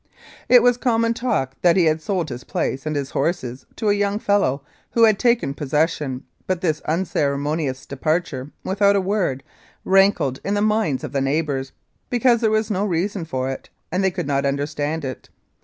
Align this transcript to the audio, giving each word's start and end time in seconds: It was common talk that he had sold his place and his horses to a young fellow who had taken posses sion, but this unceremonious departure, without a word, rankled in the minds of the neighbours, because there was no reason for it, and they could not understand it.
It 0.49 0.63
was 0.63 0.77
common 0.77 1.13
talk 1.13 1.53
that 1.61 1.77
he 1.77 1.85
had 1.85 2.01
sold 2.01 2.29
his 2.29 2.43
place 2.43 2.87
and 2.87 2.95
his 2.95 3.11
horses 3.11 3.67
to 3.75 3.89
a 3.89 3.93
young 3.93 4.17
fellow 4.17 4.63
who 4.93 5.03
had 5.03 5.19
taken 5.19 5.53
posses 5.53 5.91
sion, 5.91 6.23
but 6.47 6.61
this 6.61 6.81
unceremonious 6.87 7.85
departure, 7.85 8.49
without 8.63 8.95
a 8.95 8.99
word, 8.99 9.43
rankled 9.85 10.39
in 10.43 10.55
the 10.55 10.61
minds 10.63 11.03
of 11.03 11.11
the 11.11 11.21
neighbours, 11.21 11.71
because 12.09 12.41
there 12.41 12.49
was 12.49 12.71
no 12.71 12.83
reason 12.83 13.25
for 13.25 13.47
it, 13.51 13.69
and 13.91 14.03
they 14.03 14.09
could 14.09 14.25
not 14.25 14.43
understand 14.43 15.05
it. 15.05 15.29